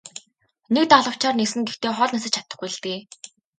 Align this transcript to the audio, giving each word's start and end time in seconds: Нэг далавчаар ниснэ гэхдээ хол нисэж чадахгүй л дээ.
Нэг 0.73 0.83
далавчаар 0.93 1.35
ниснэ 1.37 1.61
гэхдээ 1.67 1.91
хол 1.95 2.11
нисэж 2.13 2.31
чадахгүй 2.35 2.69
л 2.73 2.77
дээ. 2.83 2.99